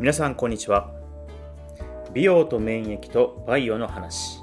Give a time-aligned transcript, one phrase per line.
[0.00, 0.90] 皆さんこんにちは。
[2.14, 4.40] 美容と免疫とバイオの話。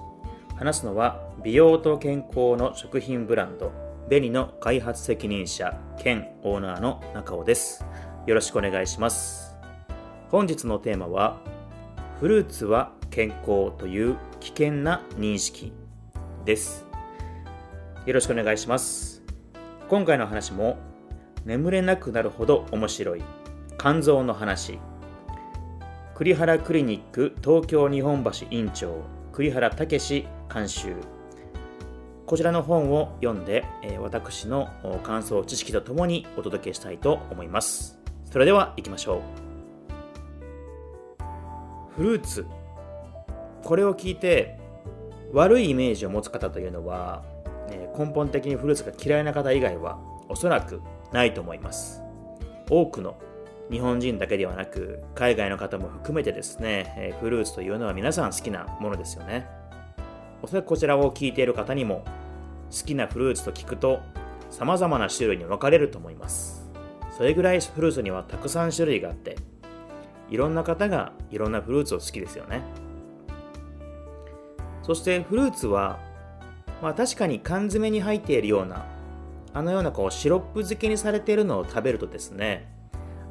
[0.55, 3.71] 話すのは美容と健康の食品ブランド
[4.07, 7.83] ベニの開発責任者兼オーナーの中尾です。
[8.27, 9.57] よろしくお願いします。
[10.29, 11.37] 本日のテーマは
[12.19, 15.73] フルーツは健康という危険な認識
[16.45, 16.85] です。
[18.05, 19.23] よろしくお願いします。
[19.89, 20.77] 今回の話も
[21.45, 23.23] 眠れなくなるほど面白い
[23.79, 24.77] 肝臓の話。
[26.17, 29.03] 栗原クリニック東京日本橋院長
[29.33, 30.95] 栗原武監修。
[32.25, 34.67] こちらの本を読んで、え私の
[35.03, 37.99] 感想知識とともにお届けしたいと思います。
[38.31, 39.21] それでは行きましょ
[41.19, 42.01] う。
[42.01, 42.47] フルーツ。
[43.63, 44.57] これを聞いて
[45.33, 47.21] 悪いイメージを持つ方というのは、
[47.69, 49.99] え根本的にフルーツが嫌いな方以外は
[50.29, 50.81] おそらく
[51.13, 52.01] ないと思います。
[52.71, 53.17] 多くの
[53.71, 59.47] 日本人だけではなく海外の方も含めてですねフルーツというのは皆さん好きなものですよね。
[60.41, 62.05] おそらくこちらを聞いている方にも
[62.71, 63.99] 好きなフルーツと聞くと
[64.49, 66.69] 様々な種類に分かれると思います。
[67.17, 69.37] それぐらいフルーツにはたくさん種類があって
[70.29, 72.61] いろんな方がいろんなフルーツを好きですよね。
[74.83, 75.99] そしてフルーツは
[76.81, 78.85] まあ確かに缶詰に入っているような
[79.53, 82.76] あのようなこうシロップ漬けにされているのを食べるとですね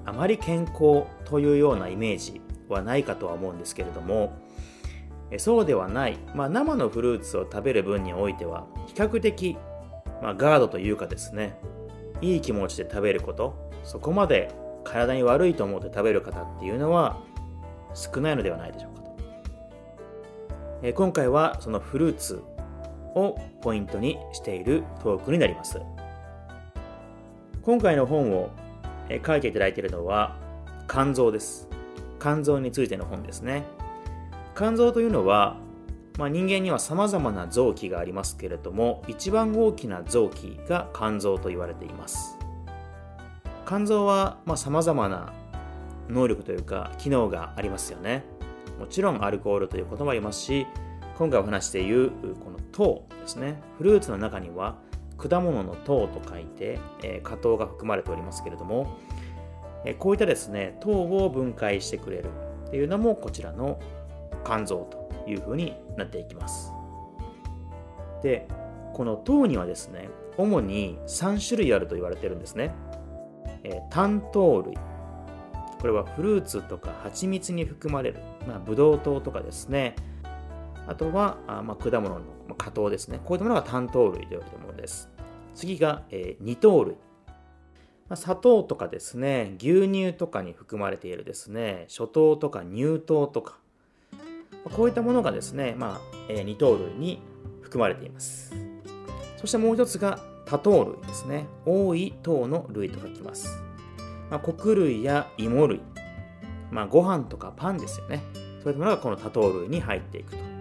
[0.06, 4.32] あまり健康というようなイメージはないかとは思うんですけれども
[5.38, 9.56] そうではない、まあ、生のフルーツを食べる分においては比較的、
[10.22, 11.58] まあ、ガードというかですね
[12.20, 14.54] いい気持ちで食べることそこまで
[14.84, 17.20] 体に悪いと思って食べる方っていうのは
[17.94, 19.16] 少ないのではないでしょうかと、
[20.82, 22.42] え今回はそのフルーツ
[23.14, 25.80] をポイントにしているトークになります。
[27.62, 28.50] 今回の本を
[29.08, 30.36] え書いていただいているのは
[30.88, 31.68] 肝臓です。
[32.20, 33.64] 肝臓についての本ですね。
[34.56, 35.56] 肝臓というのは、
[36.18, 42.38] まあ、人間には様々な臓器がありますけれども、一番大きな臓器が肝臓と言われています。
[43.66, 45.32] 肝臓はさまざ、まな
[46.08, 48.24] 能力というか機能がありますよね。
[48.78, 50.66] もちろんアルコールということもありますし、
[51.18, 52.12] 今回お話している
[52.44, 53.60] この糖ですね。
[53.78, 54.76] フルーツの中には
[55.16, 58.96] 果物の糖と書いて、えー、果糖が含まれておりますけれども、
[59.84, 62.30] えー、こういったですね糖を分解してくれる。
[62.66, 63.78] っていうのもこちらの
[64.44, 66.72] 肝臓というふうになっていきます。
[68.22, 68.48] で
[68.92, 72.74] この糖にはですね主に3種類あると言われてるんですね、
[73.62, 74.76] えー、単糖類。
[75.80, 79.94] これはフルーツとか蜂蜜に含まれる、まあ、ブドウ糖とかですね。
[80.86, 83.20] あとは、あまあ、果物の果糖ですね。
[83.24, 85.10] こういったものが単糖類と言われているものです。
[85.54, 86.94] 次が、えー、二糖類。
[88.08, 93.58] まあ、砂糖とかですね、牛乳とかに含まれているですね、初糖とか乳糖とか、
[94.12, 94.18] ま
[94.66, 97.20] あ、こういったものがですね、まあえー、二糖類に
[97.62, 98.54] 含まれています。
[99.38, 101.46] そしてもう一つが多糖類ですね。
[101.64, 103.60] 多い糖の類と書きます。
[104.30, 105.80] まあ、穀類や芋類、
[106.70, 108.22] まあ、ご飯とかパンですよね。
[108.62, 110.55] そういったものがこの多糖類に入っていくと。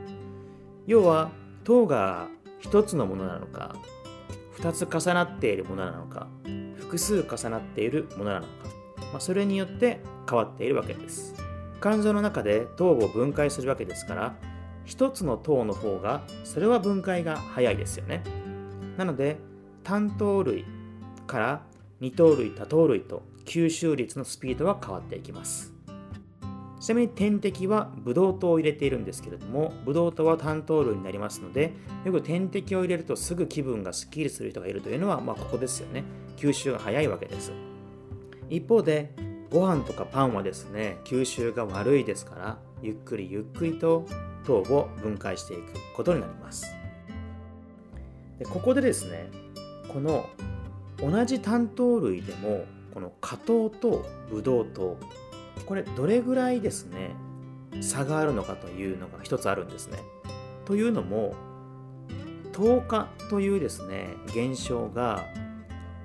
[0.87, 1.31] 要は
[1.63, 2.27] 糖が
[2.59, 3.75] 一つのものなのか
[4.57, 6.27] 2つ重なっているものなのか
[6.77, 8.49] 複数重なっているものなのか、
[9.11, 11.35] まあ、それによって変わっているわけです。
[11.81, 14.35] 肝臓の中で糖を分解するわけですから
[14.85, 18.23] 一つの糖の方がそれは分解が早いですよね。
[18.97, 19.37] なので
[19.83, 20.65] 単糖類
[21.27, 21.61] から
[21.99, 25.74] 二糖類多糖類と吸収率のスピードは変わっていきます。
[26.79, 36.03] ちなみに点滴はブドウ糖を入れているんですけれども、ブドウ糖は単糖類になりますので、よく点滴を入れるとすぐ気分がスッキリする人がいるというのは、まあ、ここですよね。
[36.37, 37.51] 吸収が早いわけです。
[38.49, 39.13] 一方で、
[39.49, 44.05] ご飯とかパンはですね、吸収が悪いですから、ゆっくりゆっくりと
[44.45, 45.63] 糖を分解していく
[45.95, 46.65] ことになります。
[48.37, 49.29] でここでですね、
[49.91, 50.29] この
[50.97, 54.97] 同じ単糖類でも、この果糖とブドウ糖
[55.65, 57.15] これどれぐらいですね
[57.81, 59.99] 差があるのかというのが一つあるんですね。
[60.65, 61.35] というのも
[62.51, 65.25] 糖化というですね現象が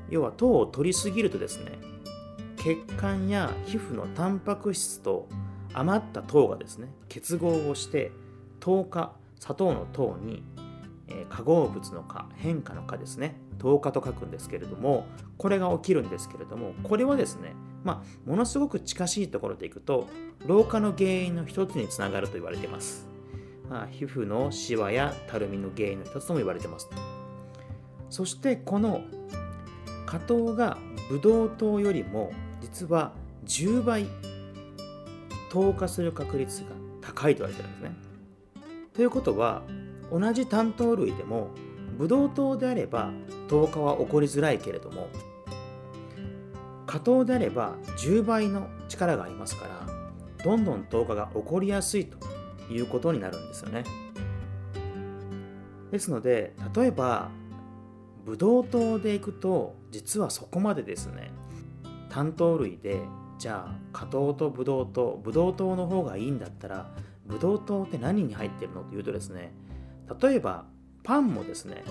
[0.09, 1.79] 要は糖を取りすぎるとですね
[2.57, 5.29] 血管や皮膚のタンパク質と
[5.73, 8.11] 余った糖がですね結合をして
[8.59, 10.43] 糖化砂糖の糖に、
[11.11, 13.41] え、化合物の化変化の化ですね。
[13.59, 17.55] 糖化と書くんですけれどもこれが起きるんですけれどもこれはですね
[17.85, 20.09] まあ、ものすごく近しいところでいくと
[20.47, 23.07] 老化の原因の一つにつながると言われています、
[23.69, 26.89] まあ、皮膚のシワやたるみの原因の一つとも言われています。
[28.11, 29.03] そしてこの
[30.05, 30.77] 果糖が
[31.09, 33.13] ブドウ糖よりも実は
[33.47, 34.07] 10倍
[35.49, 36.67] 糖化する確率が
[37.01, 37.97] 高いと言われてるんですね。
[38.93, 39.63] ということは
[40.11, 41.51] 同じ単糖類でも
[41.99, 43.13] ブドウ糖であれば
[43.49, 45.09] 糖化は起こりづらいけれども
[46.87, 52.19] 果糖であれば10倍の力がありますからどんどん糖化が起こりやすいと
[52.73, 53.85] いうことになるんですよね。
[55.91, 57.31] ですので例えば
[58.25, 61.31] ブドウ糖でいくと実はそこまでですね
[62.09, 63.01] 単糖類で
[63.39, 66.91] じゃあ果糖とブドウ糖ブドウ糖の方がいいんだったら
[67.27, 69.53] ブドウ糖って何に入ってるのというとですね
[70.21, 70.65] 例えば
[71.03, 71.85] パンもですね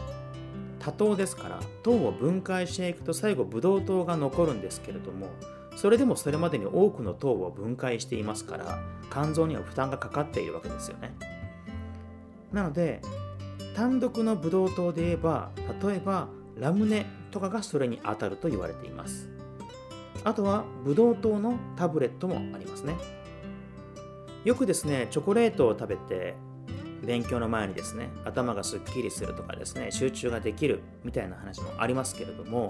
[0.79, 5.27] 多糖ですから糖を分解していくと最後ブドウ糖が残るんですけれども
[5.75, 8.79] それでもそれまでに多くの糖を分解していますから
[9.11, 11.13] 肝臓には負担がかかっているわけですよね。
[12.51, 13.01] なので
[13.75, 15.51] 単独のブドウ糖で言えば
[15.81, 16.27] 例えば
[16.57, 19.29] ラムネとかがそれに当たると言われています。
[20.23, 22.95] あとはブドウ糖のタブレットもありますね。
[24.43, 26.35] よくですねチョコレートを食べて
[27.03, 32.69] 勉強の前にですね頭がすっきりするとかですね集中ができるみたいな話もありますけれども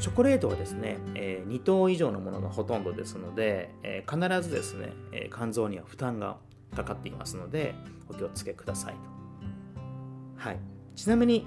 [0.00, 6.36] チョコレートはですね、えー、2糖以上のものがほとんどですので、えー、必ずですね、えー、肝臓には負担が
[6.74, 7.74] かかっていますので
[8.08, 9.00] お気をつけくださいと。
[10.36, 10.58] はい、
[10.94, 11.46] ちなみに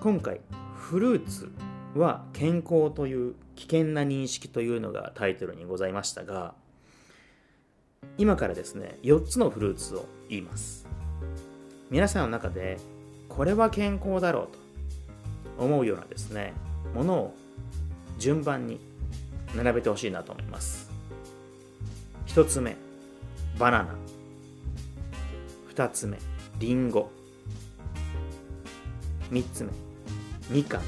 [0.00, 0.40] 今回
[0.74, 1.52] フルーツ
[1.94, 6.54] は健康という危険な認識というのがタイトルにございましたが
[8.16, 10.86] 今からですね4つのフルーツを言います。
[11.90, 12.78] 皆さんの中で
[13.28, 14.48] これは健康だろう
[15.58, 16.52] と思うようなですね
[16.94, 17.34] ものを
[18.18, 18.80] 順番に
[19.54, 20.90] 並べてほしいなと思います。
[22.28, 22.76] 1つ目
[23.58, 23.94] バナナ。
[25.74, 26.18] 2つ目
[26.58, 27.10] リンゴ。
[29.30, 29.70] 3つ目
[30.50, 30.82] みかん。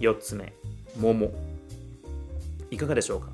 [0.00, 0.52] 4つ目
[0.98, 1.30] 桃。
[2.70, 3.28] いかがでしょうか？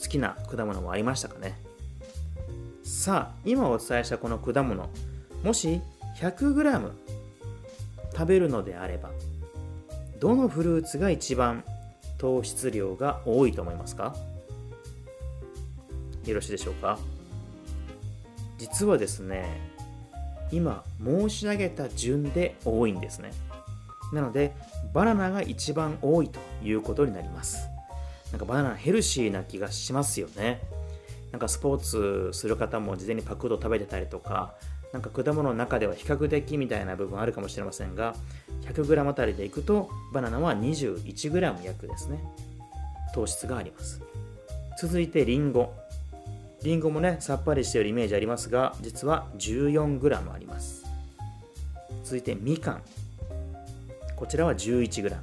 [0.00, 1.27] 好きな果物もありました
[3.08, 4.86] さあ今お伝えしたこの果物
[5.42, 5.80] もし
[6.20, 6.90] 100g
[8.12, 9.08] 食べるのであれば
[10.20, 11.64] どのフルーツが一番
[12.18, 14.14] 糖質量が多いと思いますか？
[16.26, 16.98] よろしいでしょうか？
[18.58, 19.58] 実はですね
[20.52, 23.30] 今申し上げた順で多いんですね。
[24.12, 24.54] なので
[24.92, 27.56] バナナが一番多いということになります。
[28.32, 30.60] なんかバナナヘルシーな気がしますよね。
[31.32, 34.54] なんかスポーツする方も事前にパクッと食べてたりとか
[34.92, 38.14] なんか果物の中では比較的みたいな部分あるかもしれませんが
[38.62, 42.18] 100g あたりでいくとバナナは 21g 約ですね。
[43.14, 44.00] 糖質があります。
[44.80, 45.72] 続いてリンゴ。
[46.62, 50.86] りんごもねさっぱりしているイメージありますが実は 14g あります。
[52.04, 52.82] 続いてみかん。
[54.16, 55.14] こちらは 11g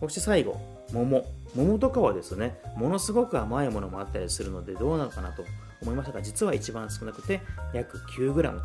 [0.00, 0.60] そして最後
[0.92, 1.24] 桃。
[1.56, 5.44] 桃とかはですねものすごく甘いものもあったりするのでどうなのかなと
[5.82, 7.40] 思いましたが実は一番少なくて
[7.72, 8.60] 約 9g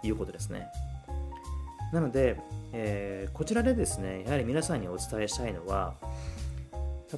[0.00, 0.66] ということですね。
[1.92, 2.40] なので、
[2.72, 5.94] えー、こちらでですねやはり皆さんにお伝えしたいのは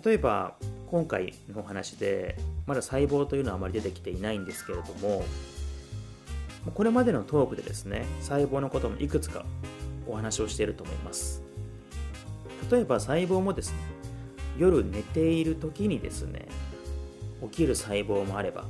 [0.05, 0.55] 例えば
[0.91, 2.37] 今回のお話で
[2.67, 5.25] まだ細胞というのはあまり出てきていないんですけれども
[6.75, 9.47] これまでのトークでですね細胞のこともいくつか
[10.07, 11.43] お話をしていると思います。
[12.71, 13.79] 例えば細胞もですね
[14.59, 16.47] 夜寝ている時にですね
[17.43, 18.65] 起きる細胞もあれば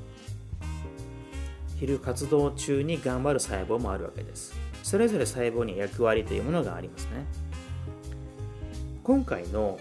[1.78, 4.54] 昼活動中に頑張る細胞もあるわけです。
[4.82, 7.26] それぞれ細胞に役割というものがありますね。
[9.02, 9.78] 今回の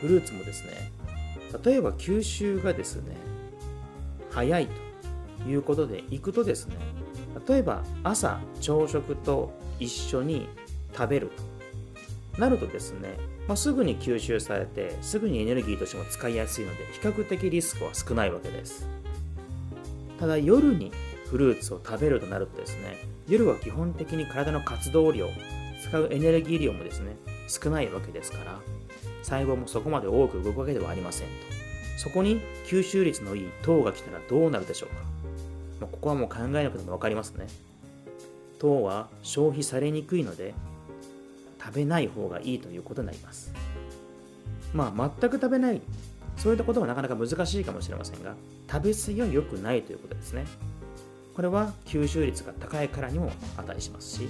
[0.00, 0.90] フルーツもですね
[1.64, 3.16] 例えば吸収がですね
[4.30, 4.68] 早い
[5.44, 6.76] ということでいくとですね
[7.46, 10.48] 例えば朝朝食と一緒に
[10.94, 11.57] 食べると。
[12.38, 13.16] なるとですね、
[13.46, 18.88] まあ、すぐに吸収されてすぐにエネルギーとしても使いやすいので比較的リスクは少ないわけです
[20.18, 20.92] ただ夜に
[21.30, 22.96] フルーツを食べるとなるとですね
[23.28, 25.28] 夜は基本的に体の活動量
[25.82, 27.16] 使うエネルギー量もですね
[27.48, 28.60] 少ないわけですから
[29.22, 31.32] 細胞もそこまで多く動くわけではありませんと。
[31.98, 34.94] そこに吸収率のいい糖が来たらどうなるでしょうか、
[35.80, 37.46] まあ、ここはもう考えなくても分かりますね。
[38.60, 40.54] 糖は消費されにくいので
[41.60, 43.52] 食べない方がいいということになります。
[44.72, 45.80] まあ全く食べない、
[46.36, 48.34] そういったことはなかなか難しいかもしれませんが、
[48.70, 50.46] 食べ過ぎは良くないということですね。
[51.34, 54.28] これは吸収率が高いからにも値しますし、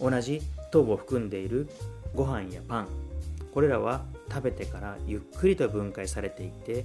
[0.00, 1.68] 同じ糖を含んでいる
[2.14, 2.88] ご飯やパン、
[3.56, 6.84] これらは食べてからゆっくりと分解されていて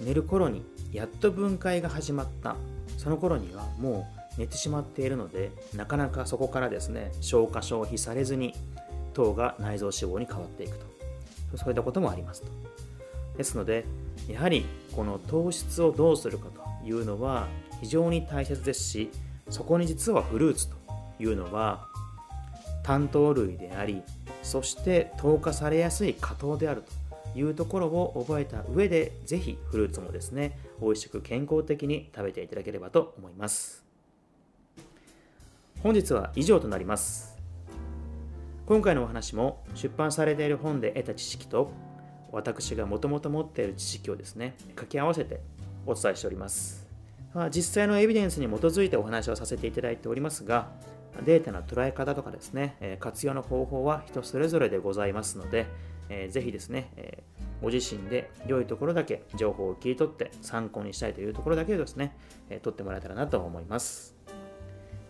[0.00, 2.56] 寝る頃にやっと分解が始まった
[2.96, 8.54] その頃にはもう寝てしまっているのでなかなかそこからですね消化消費されずに
[9.12, 10.86] 糖が内臓脂肪に変わっていくと。
[11.56, 12.48] そういったこともありますと。
[13.36, 13.84] ですので
[14.28, 16.46] やはりこの糖質をどうするか
[16.82, 17.46] というのは
[17.80, 19.10] 非常に大切ですし
[19.48, 20.76] そこに実はフルーツと
[21.20, 21.86] いうのは
[22.82, 24.02] 担当類であり
[24.42, 26.82] そして糖化されやすい果糖である
[27.34, 33.87] というところを覚えた上でぜひフルーツもですね美味しく健康的に食べていただければと思います。
[35.80, 37.38] 本日は以上となります。
[38.66, 41.70] 今回のお話も出版されている本で得た知識と
[42.32, 45.40] 私がもともと持っている知識をですね掛け合わせて
[45.86, 46.88] お伝えしております。
[47.52, 50.68] 実際のエビデンスに基づいてお話をさせていただいておりますが
[51.24, 55.66] データの捉え方とかですね活用の方法は人それぞれでございますので
[56.30, 57.22] ぜひですね
[57.62, 62.16] ご自身で良いところだけ情報を切り取って参考にしたいというところだけですね
[62.62, 64.16] 取ってもらえたらなと思います。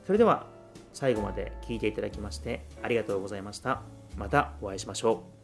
[0.04, 0.57] それでは
[0.92, 3.82] 最後まで聞いていただきましてありがとうございました。
[4.16, 5.37] またお会いしましょう。